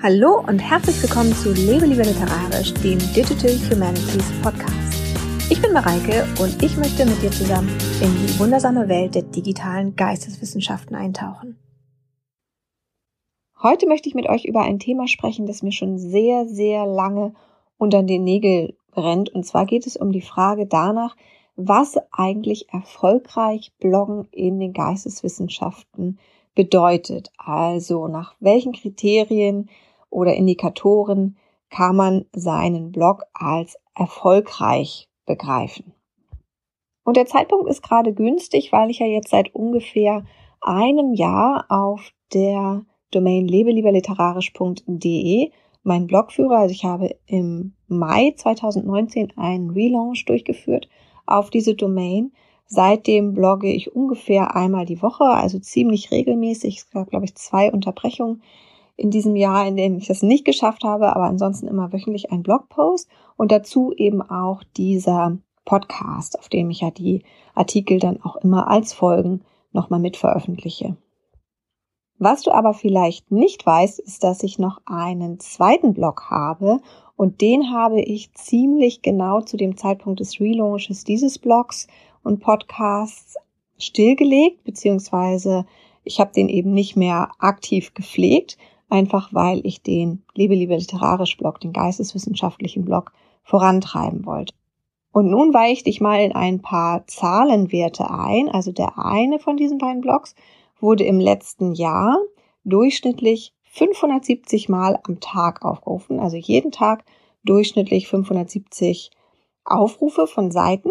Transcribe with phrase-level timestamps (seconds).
[0.00, 4.94] Hallo und herzlich willkommen zu Lebe lieber literarisch, dem Digital Humanities Podcast.
[5.50, 7.68] Ich bin Mareike und ich möchte mit dir zusammen
[8.00, 11.58] in die wundersame Welt der digitalen Geisteswissenschaften eintauchen.
[13.60, 17.34] Heute möchte ich mit euch über ein Thema sprechen, das mir schon sehr, sehr lange
[17.76, 19.30] unter den Nägeln brennt.
[19.30, 21.16] Und zwar geht es um die Frage danach,
[21.56, 26.20] was eigentlich erfolgreich Bloggen in den Geisteswissenschaften
[26.54, 27.32] bedeutet.
[27.36, 29.68] Also nach welchen Kriterien
[30.10, 31.36] oder Indikatoren
[31.70, 35.92] kann man seinen Blog als erfolgreich begreifen.
[37.04, 40.24] Und der Zeitpunkt ist gerade günstig, weil ich ja jetzt seit ungefähr
[40.60, 45.50] einem Jahr auf der Domain lebelieberliterarisch.de
[45.82, 46.56] meinen Blog führe.
[46.56, 50.88] Also ich habe im Mai 2019 einen Relaunch durchgeführt
[51.26, 52.32] auf diese Domain.
[52.66, 56.76] Seitdem blogge ich ungefähr einmal die Woche, also ziemlich regelmäßig.
[56.76, 58.42] Es gab, glaube ich, zwei Unterbrechungen
[58.98, 62.42] in diesem Jahr, in dem ich das nicht geschafft habe, aber ansonsten immer wöchentlich ein
[62.42, 67.22] Blogpost und dazu eben auch dieser Podcast, auf dem ich ja die
[67.54, 70.96] Artikel dann auch immer als Folgen nochmal mit veröffentliche.
[72.18, 76.80] Was du aber vielleicht nicht weißt, ist, dass ich noch einen zweiten Blog habe
[77.14, 81.86] und den habe ich ziemlich genau zu dem Zeitpunkt des Relaunches dieses Blogs
[82.24, 83.36] und Podcasts
[83.78, 85.66] stillgelegt, beziehungsweise
[86.02, 88.58] ich habe den eben nicht mehr aktiv gepflegt,
[88.88, 94.54] einfach weil ich den Liebe, Liebe literarisch Blog, den geisteswissenschaftlichen Blog vorantreiben wollte.
[95.12, 98.48] Und nun weichte ich mal in ein paar Zahlenwerte ein.
[98.48, 100.34] Also der eine von diesen beiden Blogs
[100.80, 102.18] wurde im letzten Jahr
[102.64, 106.20] durchschnittlich 570 Mal am Tag aufgerufen.
[106.20, 107.04] Also jeden Tag
[107.44, 109.10] durchschnittlich 570
[109.64, 110.90] Aufrufe von Seiten.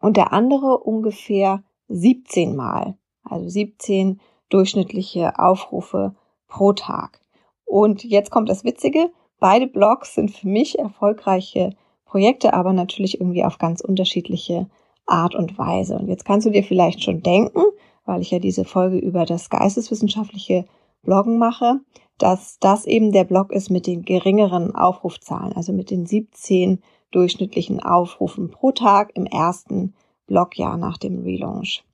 [0.00, 2.96] Und der andere ungefähr 17 Mal.
[3.24, 6.14] Also 17 durchschnittliche Aufrufe
[6.48, 7.20] pro Tag.
[7.64, 9.10] Und jetzt kommt das Witzige.
[9.38, 11.70] Beide Blogs sind für mich erfolgreiche
[12.04, 14.66] Projekte, aber natürlich irgendwie auf ganz unterschiedliche
[15.06, 15.96] Art und Weise.
[15.96, 17.62] Und jetzt kannst du dir vielleicht schon denken,
[18.04, 20.64] weil ich ja diese Folge über das geisteswissenschaftliche
[21.02, 21.80] Bloggen mache,
[22.16, 27.80] dass das eben der Blog ist mit den geringeren Aufrufzahlen, also mit den 17 durchschnittlichen
[27.80, 29.94] Aufrufen pro Tag im ersten
[30.26, 31.84] Blogjahr nach dem Relaunch.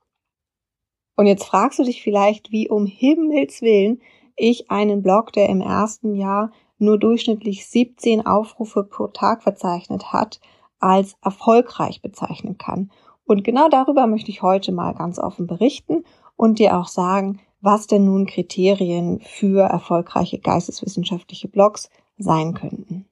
[1.17, 4.01] Und jetzt fragst du dich vielleicht, wie um Himmels Willen
[4.37, 10.41] ich einen Blog, der im ersten Jahr nur durchschnittlich 17 Aufrufe pro Tag verzeichnet hat,
[10.81, 12.91] als erfolgreich bezeichnen kann.
[13.27, 16.05] Und genau darüber möchte ich heute mal ganz offen berichten
[16.37, 23.07] und dir auch sagen, was denn nun Kriterien für erfolgreiche geisteswissenschaftliche Blogs sein könnten.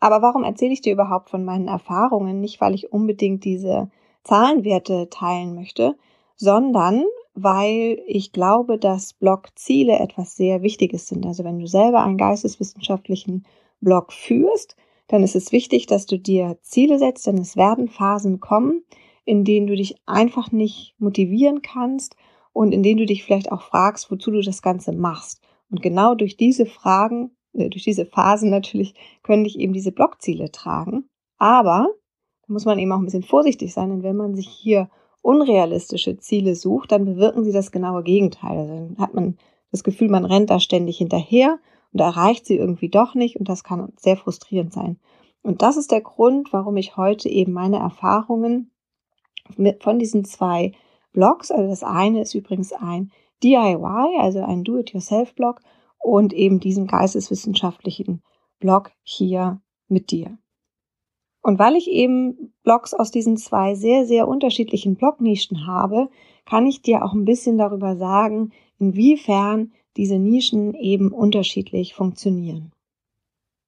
[0.00, 2.40] Aber warum erzähle ich dir überhaupt von meinen Erfahrungen?
[2.40, 3.90] Nicht, weil ich unbedingt diese
[4.24, 5.96] Zahlenwerte teilen möchte,
[6.36, 7.04] sondern
[7.36, 11.26] weil ich glaube, dass Blogziele etwas sehr Wichtiges sind.
[11.26, 13.44] Also wenn du selber einen geisteswissenschaftlichen
[13.80, 14.74] Blog führst,
[15.06, 18.82] dann ist es wichtig, dass du dir Ziele setzt, denn es werden Phasen kommen,
[19.24, 22.16] in denen du dich einfach nicht motivieren kannst
[22.52, 25.42] und in denen du dich vielleicht auch fragst, wozu du das Ganze machst.
[25.70, 30.50] Und genau durch diese Fragen, äh, durch diese Phasen natürlich, können dich eben diese Blogziele
[30.50, 31.08] tragen.
[31.36, 31.88] Aber
[32.46, 34.88] da muss man eben auch ein bisschen vorsichtig sein, denn wenn man sich hier
[35.26, 38.58] unrealistische Ziele sucht, dann bewirken sie das genaue Gegenteil.
[38.58, 39.36] Also dann hat man
[39.72, 41.58] das Gefühl, man rennt da ständig hinterher
[41.92, 45.00] und erreicht sie irgendwie doch nicht und das kann sehr frustrierend sein.
[45.42, 48.70] Und das ist der Grund, warum ich heute eben meine Erfahrungen
[49.56, 50.72] mit, von diesen zwei
[51.12, 53.10] Blogs, also das eine ist übrigens ein
[53.42, 55.60] DIY, also ein Do-it-yourself-Blog
[55.98, 58.22] und eben diesem geisteswissenschaftlichen
[58.60, 60.38] Blog hier mit dir.
[61.46, 66.08] Und weil ich eben Blogs aus diesen zwei sehr, sehr unterschiedlichen Blognischen habe,
[66.44, 72.72] kann ich dir auch ein bisschen darüber sagen, inwiefern diese Nischen eben unterschiedlich funktionieren.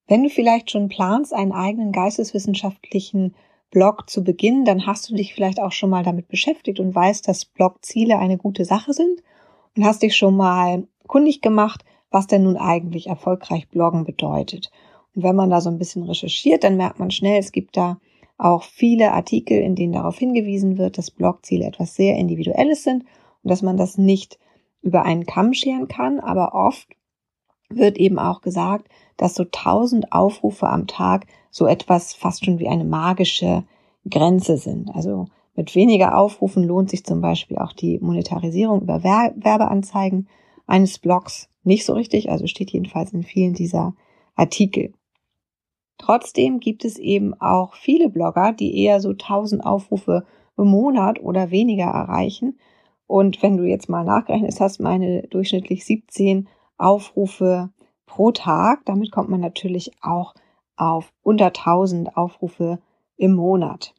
[0.09, 3.37] Wenn du vielleicht schon planst, einen eigenen geisteswissenschaftlichen
[3.71, 7.29] Blog zu beginnen, dann hast du dich vielleicht auch schon mal damit beschäftigt und weißt,
[7.29, 9.23] dass Blogziele eine gute Sache sind
[9.77, 14.73] und hast dich schon mal kundig gemacht, was denn nun eigentlich erfolgreich Bloggen bedeutet.
[15.15, 17.99] Und wenn man da so ein bisschen recherchiert, dann merkt man schnell, es gibt da
[18.37, 23.05] auch viele Artikel, in denen darauf hingewiesen wird, dass Blogziele etwas sehr Individuelles sind
[23.43, 24.39] und dass man das nicht
[24.81, 26.21] über einen Kamm scheren kann.
[26.21, 26.89] Aber oft
[27.69, 32.69] wird eben auch gesagt, dass so 1000 Aufrufe am Tag so etwas fast schon wie
[32.69, 33.65] eine magische
[34.09, 34.91] Grenze sind.
[34.95, 35.27] Also
[35.57, 40.29] mit weniger Aufrufen lohnt sich zum Beispiel auch die Monetarisierung über Werbeanzeigen
[40.67, 42.31] eines Blogs nicht so richtig.
[42.31, 43.95] Also steht jedenfalls in vielen dieser
[44.37, 44.93] Artikel.
[45.99, 50.25] Trotzdem gibt es eben auch viele Blogger, die eher so 1000 Aufrufe
[50.57, 52.59] im Monat oder weniger erreichen.
[53.07, 57.71] Und wenn du jetzt mal nachgerechnet hast, meine durchschnittlich 17 Aufrufe
[58.07, 58.85] pro Tag.
[58.85, 60.35] Damit kommt man natürlich auch
[60.77, 62.79] auf unter 1000 Aufrufe
[63.17, 63.95] im Monat.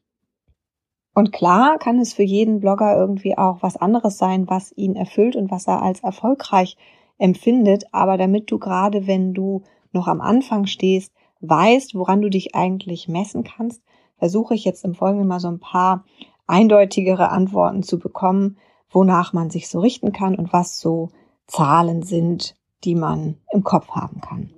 [1.14, 5.36] Und klar kann es für jeden Blogger irgendwie auch was anderes sein, was ihn erfüllt
[5.36, 6.78] und was er als erfolgreich
[7.18, 7.86] empfindet.
[7.92, 13.08] Aber damit du gerade, wenn du noch am Anfang stehst, weißt, woran du dich eigentlich
[13.08, 13.82] messen kannst,
[14.18, 16.04] versuche ich jetzt im Folgenden mal so ein paar
[16.48, 18.58] eindeutigere Antworten zu bekommen,
[18.90, 21.10] wonach man sich so richten kann und was so
[21.48, 24.50] Zahlen sind, die man im Kopf haben kann.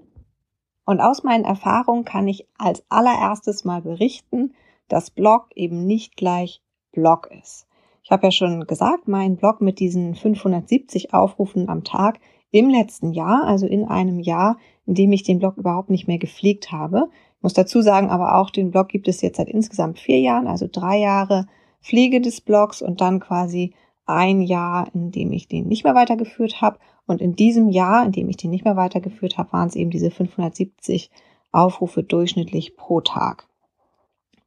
[0.85, 4.53] Und aus meinen Erfahrungen kann ich als allererstes mal berichten,
[4.87, 6.61] dass Blog eben nicht gleich
[6.91, 7.67] Blog ist.
[8.03, 12.19] Ich habe ja schon gesagt, mein Blog mit diesen 570 Aufrufen am Tag
[12.51, 16.17] im letzten Jahr, also in einem Jahr, in dem ich den Blog überhaupt nicht mehr
[16.17, 17.09] gepflegt habe.
[17.37, 20.47] Ich muss dazu sagen, aber auch den Blog gibt es jetzt seit insgesamt vier Jahren,
[20.47, 21.47] also drei Jahre
[21.81, 23.73] Pflege des Blogs und dann quasi
[24.05, 26.77] ein Jahr, in dem ich den nicht mehr weitergeführt habe.
[27.07, 29.89] Und in diesem Jahr, in dem ich den nicht mehr weitergeführt habe, waren es eben
[29.89, 31.09] diese 570
[31.51, 33.47] Aufrufe durchschnittlich pro Tag.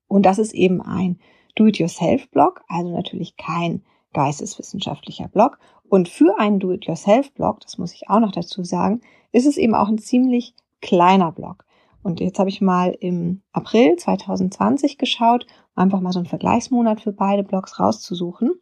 [0.06, 1.19] Und das ist eben ein
[1.56, 3.83] Do-it-yourself-Blog, also natürlich kein
[4.14, 5.58] geisteswissenschaftlicher Blog.
[5.88, 9.02] Und für einen Do-it-yourself-Blog, das muss ich auch noch dazu sagen,
[9.32, 11.66] ist es eben auch ein ziemlich kleiner Blog.
[12.02, 17.12] Und jetzt habe ich mal im April 2020 geschaut, einfach mal so einen Vergleichsmonat für
[17.12, 18.52] beide Blogs rauszusuchen.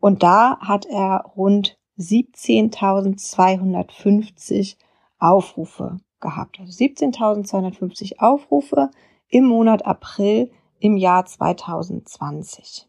[0.00, 4.76] Und da hat er rund 17.250
[5.18, 6.60] Aufrufe gehabt.
[6.60, 8.90] Also 17.250 Aufrufe
[9.28, 12.88] im Monat April im Jahr 2020.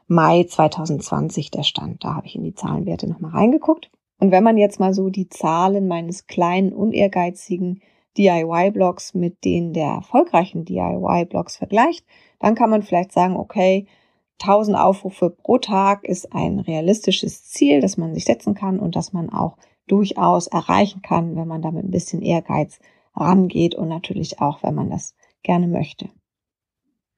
[0.06, 2.04] Mai 2020 der Stand.
[2.04, 3.90] Da habe ich in die Zahlenwerte nochmal reingeguckt.
[4.18, 7.80] Und wenn man jetzt mal so die Zahlen meines kleinen, unehrgeizigen
[8.16, 12.04] DIY-Blogs mit denen der erfolgreichen DIY-Blogs vergleicht,
[12.40, 13.86] dann kann man vielleicht sagen, okay,
[14.42, 19.12] 1000 Aufrufe pro Tag ist ein realistisches Ziel, das man sich setzen kann und das
[19.12, 19.56] man auch
[19.90, 22.78] durchaus erreichen kann, wenn man damit ein bisschen Ehrgeiz
[23.14, 26.08] rangeht und natürlich auch, wenn man das gerne möchte.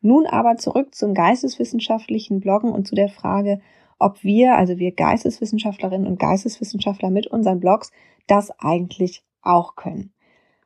[0.00, 3.60] Nun aber zurück zum geisteswissenschaftlichen Bloggen und zu der Frage,
[3.98, 7.92] ob wir, also wir Geisteswissenschaftlerinnen und Geisteswissenschaftler mit unseren Blogs,
[8.26, 10.12] das eigentlich auch können.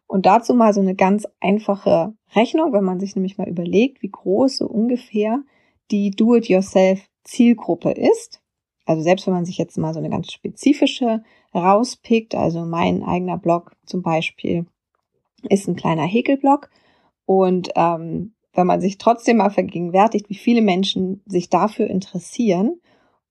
[0.07, 4.11] Und dazu mal so eine ganz einfache Rechnung, wenn man sich nämlich mal überlegt, wie
[4.11, 5.43] groß so ungefähr
[5.91, 8.41] die Do-it-yourself Zielgruppe ist.
[8.87, 11.23] Also selbst wenn man sich jetzt mal so eine ganz spezifische
[11.55, 14.67] rauspickt, also mein eigener Blog zum Beispiel
[15.49, 16.71] ist ein kleiner Häkelblog
[17.27, 22.81] und ähm, wenn man sich trotzdem mal vergegenwärtigt, wie viele Menschen sich dafür interessieren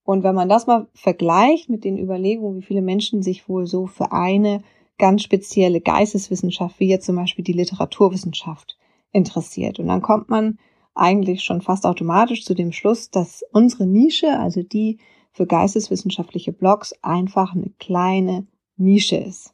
[0.03, 3.87] und wenn man das mal vergleicht mit den Überlegungen, wie viele Menschen sich wohl so
[3.87, 4.61] für eine
[4.97, 8.77] ganz spezielle Geisteswissenschaft, wie jetzt zum Beispiel die Literaturwissenschaft,
[9.11, 9.79] interessiert.
[9.79, 10.57] Und dann kommt man
[10.95, 14.99] eigentlich schon fast automatisch zu dem Schluss, dass unsere Nische, also die
[15.33, 18.45] für geisteswissenschaftliche Blogs einfach eine kleine
[18.77, 19.53] Nische ist.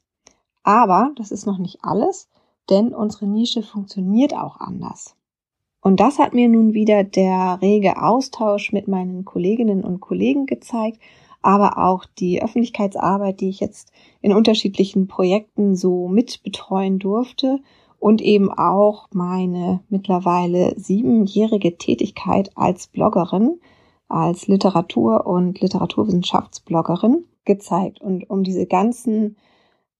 [0.63, 2.29] Aber das ist noch nicht alles,
[2.69, 5.15] denn unsere Nische funktioniert auch anders.
[5.81, 10.99] Und das hat mir nun wieder der rege Austausch mit meinen Kolleginnen und Kollegen gezeigt,
[11.41, 17.59] aber auch die Öffentlichkeitsarbeit, die ich jetzt in unterschiedlichen Projekten so mitbetreuen durfte
[17.97, 23.59] und eben auch meine mittlerweile siebenjährige Tätigkeit als Bloggerin,
[24.09, 28.01] als Literatur- und Literaturwissenschaftsbloggerin gezeigt.
[28.01, 29.37] Und um diese ganzen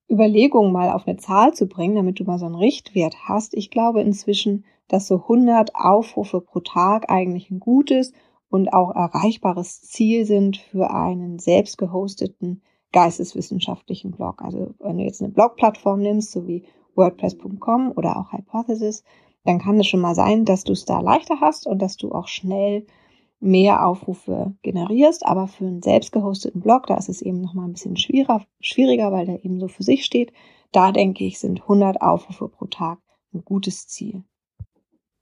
[0.09, 3.69] Überlegungen mal auf eine Zahl zu bringen, damit du mal so einen Richtwert hast, ich
[3.69, 8.11] glaube inzwischen, dass so 100 Aufrufe pro Tag eigentlich ein gutes
[8.49, 14.41] und auch erreichbares Ziel sind für einen selbst gehosteten geisteswissenschaftlichen Blog.
[14.41, 19.03] Also wenn du jetzt eine Blogplattform nimmst, so wie WordPress.com oder auch Hypothesis,
[19.45, 22.11] dann kann es schon mal sein, dass du es da leichter hast und dass du
[22.11, 22.85] auch schnell
[23.39, 27.73] mehr Aufrufe generierst, aber für einen selbst gehosteten Blog, da ist es eben nochmal ein
[27.73, 30.33] bisschen schwieriger, schwieriger, weil der eben so für sich steht.
[30.71, 32.99] Da denke ich, sind 100 Aufrufe pro Tag
[33.33, 34.23] ein gutes Ziel.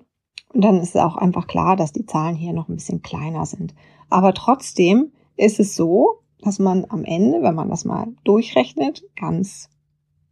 [0.54, 3.46] Und dann ist es auch einfach klar, dass die Zahlen hier noch ein bisschen kleiner
[3.46, 3.76] sind.
[4.10, 9.70] Aber trotzdem ist es so, dass man am Ende, wenn man das mal durchrechnet, ganz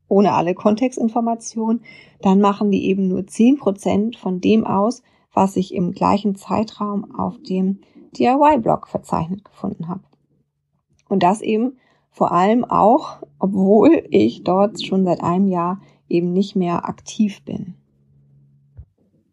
[0.08, 1.84] ohne alle Kontextinformationen,
[2.22, 5.04] dann machen die eben nur zehn Prozent von dem aus,
[5.38, 7.82] was ich im gleichen Zeitraum auf dem
[8.18, 10.02] DIY-Blog verzeichnet gefunden habe.
[11.10, 11.78] Und das eben
[12.10, 15.80] vor allem auch, obwohl ich dort schon seit einem Jahr
[16.10, 17.76] eben nicht mehr aktiv bin.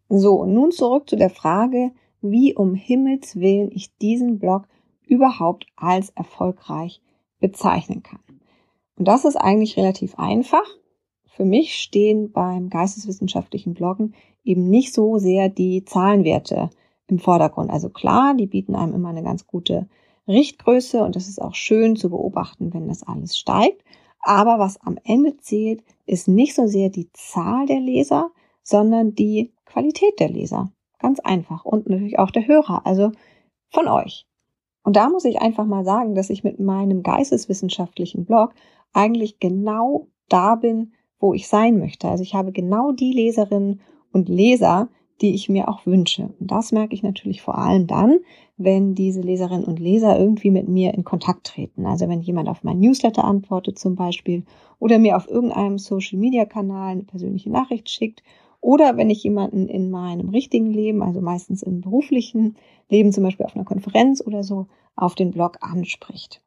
[0.07, 4.67] So, nun zurück zu der Frage, wie um Himmels willen ich diesen Blog
[5.07, 7.01] überhaupt als erfolgreich
[7.39, 8.21] bezeichnen kann.
[8.95, 10.65] Und das ist eigentlich relativ einfach.
[11.35, 14.13] Für mich stehen beim geisteswissenschaftlichen Bloggen
[14.45, 16.69] eben nicht so sehr die Zahlenwerte
[17.07, 17.69] im Vordergrund.
[17.69, 19.89] Also klar, die bieten einem immer eine ganz gute
[20.29, 23.83] Richtgröße und das ist auch schön zu beobachten, wenn das alles steigt.
[24.21, 28.31] Aber was am Ende zählt, ist nicht so sehr die Zahl der Leser,
[28.63, 30.71] sondern die Qualität der Leser.
[30.99, 31.65] Ganz einfach.
[31.65, 33.11] Und natürlich auch der Hörer, also
[33.71, 34.25] von euch.
[34.83, 38.53] Und da muss ich einfach mal sagen, dass ich mit meinem geisteswissenschaftlichen Blog
[38.93, 40.93] eigentlich genau da bin,
[41.25, 42.07] wo ich sein möchte.
[42.07, 44.89] Also ich habe genau die Leserinnen und Leser,
[45.21, 46.29] die ich mir auch wünsche.
[46.39, 48.19] Und das merke ich natürlich vor allem dann,
[48.57, 51.87] wenn diese Leserinnen und Leser irgendwie mit mir in Kontakt treten.
[51.87, 54.43] Also wenn jemand auf mein Newsletter antwortet zum Beispiel
[54.77, 58.21] oder mir auf irgendeinem Social-Media-Kanal eine persönliche Nachricht schickt
[58.61, 62.55] oder wenn ich jemanden in meinem richtigen Leben, also meistens im beruflichen
[62.87, 66.41] Leben, zum Beispiel auf einer Konferenz oder so, auf den Blog anspricht.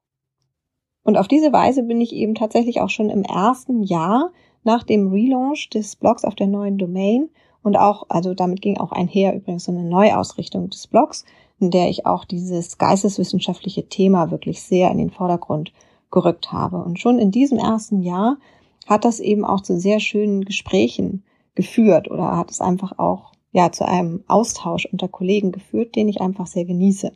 [1.03, 4.31] Und auf diese Weise bin ich eben tatsächlich auch schon im ersten Jahr
[4.65, 7.31] nach dem Relaunch des Blogs auf der neuen Domain
[7.63, 11.25] und auch, also damit ging auch einher übrigens so eine Neuausrichtung des Blogs,
[11.61, 15.73] in der ich auch dieses geisteswissenschaftliche Thema wirklich sehr in den Vordergrund
[16.11, 16.79] gerückt habe.
[16.79, 18.39] Und schon in diesem ersten Jahr
[18.87, 21.25] hat das eben auch zu sehr schönen Gesprächen
[21.55, 26.21] geführt oder hat es einfach auch ja zu einem Austausch unter Kollegen geführt, den ich
[26.21, 27.13] einfach sehr genieße.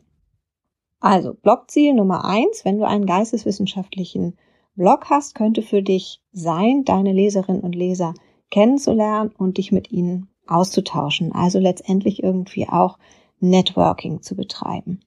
[1.00, 4.36] Also Blogziel Nummer eins, wenn du einen geisteswissenschaftlichen
[4.74, 8.14] Blog hast, könnte für dich sein, deine Leserinnen und Leser
[8.50, 11.32] kennenzulernen und dich mit ihnen auszutauschen.
[11.32, 12.98] Also letztendlich irgendwie auch
[13.40, 15.00] Networking zu betreiben.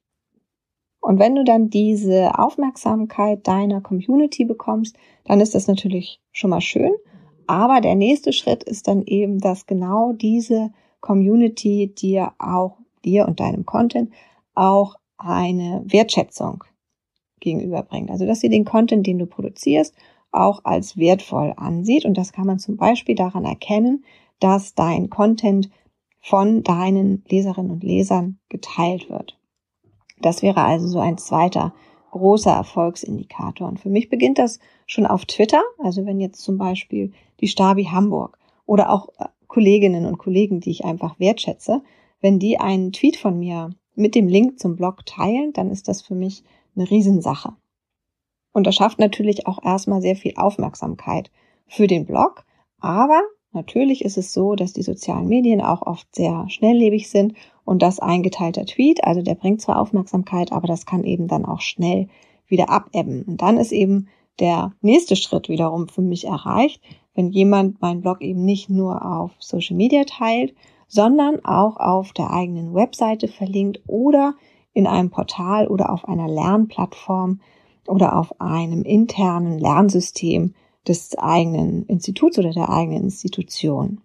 [1.00, 6.60] Und wenn du dann diese Aufmerksamkeit deiner Community bekommst, dann ist das natürlich schon mal
[6.60, 6.92] schön.
[7.46, 13.38] Aber der nächste Schritt ist dann eben, dass genau diese Community dir auch, dir und
[13.38, 14.12] deinem Content
[14.54, 16.64] auch eine Wertschätzung
[17.40, 18.10] gegenüberbringt.
[18.10, 19.94] Also dass sie den Content, den du produzierst,
[20.32, 22.04] auch als wertvoll ansieht.
[22.04, 24.04] Und das kann man zum Beispiel daran erkennen,
[24.40, 25.70] dass dein Content
[26.20, 29.38] von deinen Leserinnen und Lesern geteilt wird.
[30.20, 31.74] Das wäre also so ein zweiter
[32.10, 33.68] großer Erfolgsindikator.
[33.68, 35.62] Und für mich beginnt das schon auf Twitter.
[35.78, 40.70] Also wenn jetzt zum Beispiel die Stabi Hamburg oder auch äh, Kolleginnen und Kollegen, die
[40.70, 41.82] ich einfach wertschätze,
[42.20, 46.02] wenn die einen Tweet von mir mit dem Link zum Blog teilen, dann ist das
[46.02, 46.42] für mich
[46.76, 47.54] eine Riesensache.
[48.52, 51.30] Und das schafft natürlich auch erstmal sehr viel Aufmerksamkeit
[51.66, 52.44] für den Blog.
[52.80, 53.20] Aber
[53.52, 57.98] natürlich ist es so, dass die sozialen Medien auch oft sehr schnelllebig sind und das
[57.98, 62.08] eingeteilter Tweet, also der bringt zwar Aufmerksamkeit, aber das kann eben dann auch schnell
[62.46, 63.22] wieder abebben.
[63.24, 66.82] Und dann ist eben der nächste Schritt wiederum für mich erreicht,
[67.14, 70.54] wenn jemand meinen Blog eben nicht nur auf Social Media teilt,
[70.86, 74.34] sondern auch auf der eigenen Webseite verlinkt oder
[74.76, 77.40] in einem Portal oder auf einer Lernplattform
[77.86, 80.52] oder auf einem internen Lernsystem
[80.86, 84.02] des eigenen Instituts oder der eigenen Institution.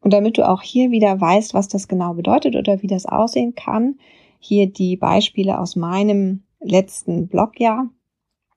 [0.00, 3.54] Und damit du auch hier wieder weißt, was das genau bedeutet oder wie das aussehen
[3.54, 4.00] kann,
[4.40, 7.88] hier die Beispiele aus meinem letzten Blogjahr.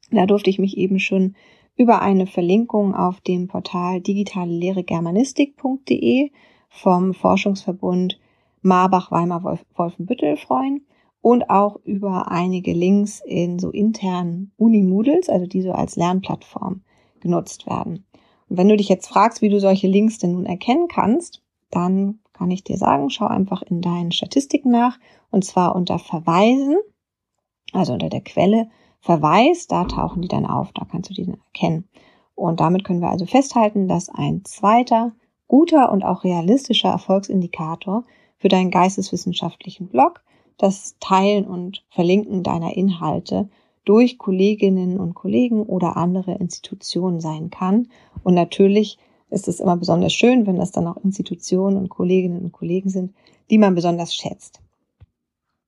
[0.10, 1.36] Da durfte ich mich eben schon
[1.76, 6.32] über eine Verlinkung auf dem Portal digitalelehregermanistik.de
[6.70, 8.20] vom Forschungsverbund
[8.64, 10.84] Marbach-Weimar-Wolfenbüttel freuen
[11.24, 16.82] und auch über einige Links in so internen Uni-Moodles, also die so als Lernplattform
[17.22, 18.06] genutzt werden.
[18.50, 22.20] Und wenn du dich jetzt fragst, wie du solche Links denn nun erkennen kannst, dann
[22.34, 25.00] kann ich dir sagen, schau einfach in deinen Statistiken nach
[25.32, 26.76] und zwar unter Verweisen,
[27.72, 28.68] also unter der Quelle
[29.00, 31.88] Verweis, da tauchen die dann auf, da kannst du die dann erkennen.
[32.36, 35.14] Und damit können wir also festhalten, dass ein zweiter,
[35.48, 38.04] guter und auch realistischer Erfolgsindikator
[38.38, 40.22] für deinen geisteswissenschaftlichen Blog
[40.58, 43.50] das Teilen und Verlinken deiner Inhalte
[43.86, 47.88] durch Kolleginnen und Kollegen oder andere Institutionen sein kann.
[48.24, 48.98] Und natürlich
[49.30, 53.14] ist es immer besonders schön, wenn das dann auch Institutionen und Kolleginnen und Kollegen sind,
[53.50, 54.62] die man besonders schätzt.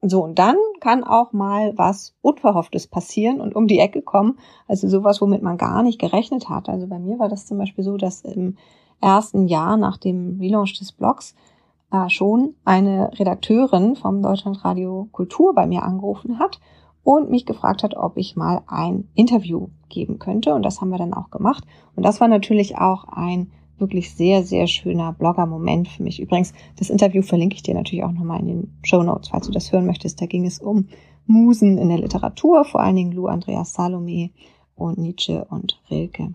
[0.02, 4.38] So, und dann kann auch mal was Unverhofftes passieren und um die Ecke kommen.
[4.68, 6.70] Also sowas, womit man gar nicht gerechnet hat.
[6.70, 8.58] Also bei mir war das zum Beispiel so, dass im
[9.02, 11.34] ersten Jahr nach dem Relaunch des Blogs
[11.92, 16.60] äh, schon eine Redakteurin vom Deutschlandradio Kultur bei mir angerufen hat
[17.04, 20.56] und mich gefragt hat, ob ich mal ein Interview geben könnte.
[20.56, 21.64] Und das haben wir dann auch gemacht.
[21.96, 26.22] Und das war natürlich auch ein wirklich sehr, sehr schöner Blogger-Moment für mich.
[26.22, 29.52] Übrigens, das Interview verlinke ich dir natürlich auch nochmal in den Show Notes, falls du
[29.52, 30.22] das hören möchtest.
[30.22, 30.88] Da ging es um
[31.28, 34.32] Musen in der Literatur, vor allen Dingen Lou Andreas Salome
[34.76, 36.34] und Nietzsche und Rilke.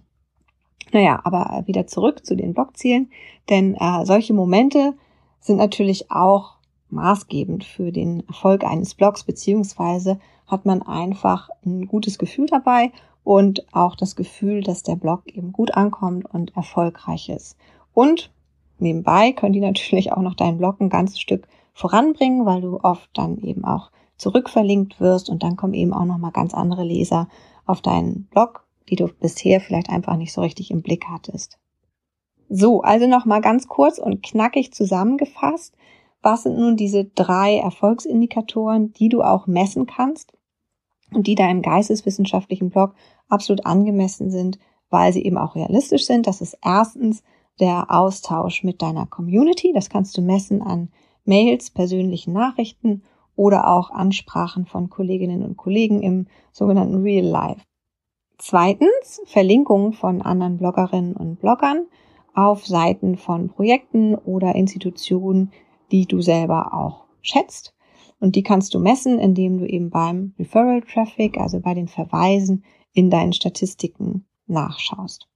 [0.92, 3.10] Naja, aber wieder zurück zu den Blogzielen,
[3.48, 4.94] denn äh, solche Momente
[5.40, 6.56] sind natürlich auch
[6.90, 12.92] maßgebend für den Erfolg eines Blogs, beziehungsweise hat man einfach ein gutes Gefühl dabei
[13.24, 17.56] und auch das Gefühl, dass der Blog eben gut ankommt und erfolgreich ist.
[17.94, 18.30] Und
[18.78, 23.08] nebenbei können die natürlich auch noch deinen Blog ein ganzes Stück voranbringen, weil du oft
[23.14, 27.28] dann eben auch zurückverlinkt wirst und dann kommen eben auch noch mal ganz andere Leser
[27.64, 31.58] auf deinen Blog, die du bisher vielleicht einfach nicht so richtig im Blick hattest.
[32.52, 35.72] So, also noch mal ganz kurz und knackig zusammengefasst.
[36.20, 40.32] Was sind nun diese drei Erfolgsindikatoren, die du auch messen kannst
[41.14, 42.94] und die deinem geisteswissenschaftlichen Blog
[43.28, 44.58] absolut angemessen sind,
[44.90, 46.26] weil sie eben auch realistisch sind?
[46.26, 47.22] Das ist erstens
[47.60, 49.72] der Austausch mit deiner Community.
[49.72, 50.88] Das kannst du messen an
[51.24, 53.04] Mails, persönlichen Nachrichten
[53.36, 57.60] oder auch Ansprachen von Kolleginnen und Kollegen im sogenannten Real Life.
[58.38, 61.86] Zweitens Verlinkungen von anderen Bloggerinnen und Bloggern
[62.34, 65.52] auf Seiten von Projekten oder Institutionen,
[65.90, 67.74] die du selber auch schätzt.
[68.20, 72.64] Und die kannst du messen, indem du eben beim Referral Traffic, also bei den Verweisen
[72.92, 75.28] in deinen Statistiken nachschaust.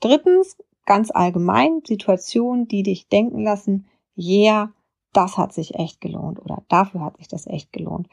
[0.00, 4.72] Drittens, ganz allgemein, Situationen, die dich denken lassen, yeah,
[5.12, 8.08] das hat sich echt gelohnt oder dafür hat sich das echt gelohnt.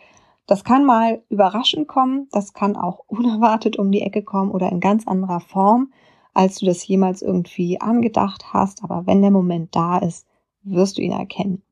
[0.48, 4.80] Das kann mal überraschend kommen, das kann auch unerwartet um die Ecke kommen oder in
[4.80, 5.92] ganz anderer Form
[6.38, 8.84] als du das jemals irgendwie angedacht hast.
[8.84, 10.28] Aber wenn der Moment da ist,
[10.62, 11.64] wirst du ihn erkennen.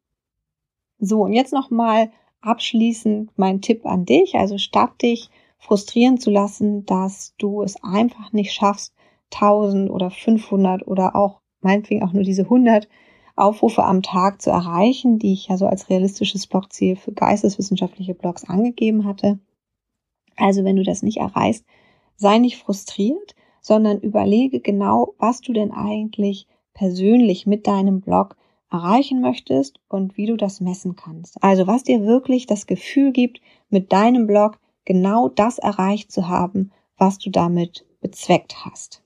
[0.97, 2.09] So, und jetzt nochmal
[2.41, 4.33] abschließend mein Tipp an dich.
[4.35, 8.95] Also statt dich frustrieren zu lassen, dass du es einfach nicht schaffst,
[9.35, 12.87] 1000 oder 500 oder auch meinetwegen auch nur diese 100
[13.35, 18.45] Aufrufe am Tag zu erreichen, die ich ja so als realistisches Blogziel für geisteswissenschaftliche Blogs
[18.45, 19.37] angegeben hatte.
[20.37, 21.65] Also wenn du das nicht erreichst,
[22.15, 28.37] sei nicht frustriert, sondern überlege genau, was du denn eigentlich persönlich mit deinem Blog
[28.69, 31.41] erreichen möchtest und wie du das messen kannst.
[31.41, 36.71] Also was dir wirklich das Gefühl gibt, mit deinem Blog genau das erreicht zu haben,
[36.99, 39.01] was du damit bezweckt hast.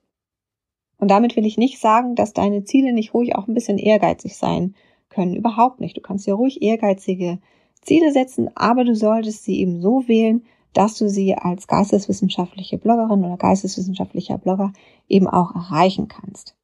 [0.98, 4.36] Und damit will ich nicht sagen, dass deine Ziele nicht ruhig auch ein bisschen ehrgeizig
[4.36, 4.76] sein
[5.08, 5.38] können.
[5.38, 5.95] Überhaupt nicht.
[5.95, 7.39] Du kannst ja ruhig ehrgeizige
[7.82, 10.43] Ziele setzen, aber du solltest sie eben so wählen,
[10.74, 14.74] dass du sie als geisteswissenschaftliche Bloggerin oder geisteswissenschaftlicher Blogger
[15.08, 16.56] eben auch erreichen kannst.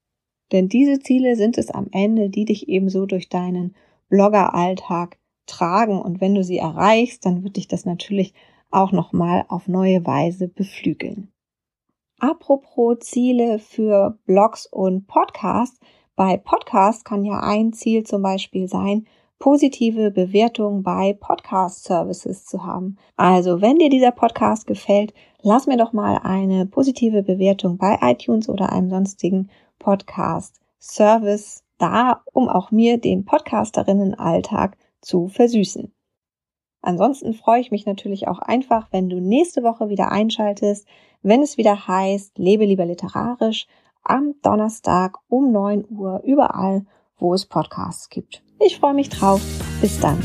[0.52, 3.76] Denn diese Ziele sind es am Ende, die dich ebenso durch deinen
[4.10, 6.00] Bloggeralltag tragen.
[6.00, 8.34] Und wenn du sie erreichst, dann wird dich das natürlich
[8.70, 11.32] auch nochmal auf neue Weise beflügeln.
[12.20, 15.80] Apropos Ziele für Blogs und Podcasts.
[16.16, 19.06] Bei Podcasts kann ja ein Ziel zum Beispiel sein,
[19.40, 22.98] positive Bewertung bei Podcast Services zu haben.
[23.16, 28.50] Also, wenn dir dieser Podcast gefällt, lass mir doch mal eine positive Bewertung bei iTunes
[28.50, 35.92] oder einem sonstigen Podcast Service da, um auch mir den Podcasterinnen-Alltag zu versüßen.
[36.82, 40.88] Ansonsten freue ich mich natürlich auch einfach, wenn du nächste Woche wieder einschaltest,
[41.24, 43.68] wenn es wieder heißt, lebe lieber literarisch
[44.04, 46.86] am Donnerstag um 9 Uhr überall,
[47.18, 48.45] wo es Podcasts gibt.
[48.60, 49.42] Ich freue mich drauf.
[49.82, 50.18] Bis dann.